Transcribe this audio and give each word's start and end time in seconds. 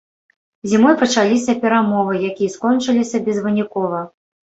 Зімой 0.71 0.95
пачаліся 1.01 1.55
перамовы, 1.67 2.13
якія 2.31 2.53
скончыліся 2.57 3.25
безвынікова. 3.31 4.07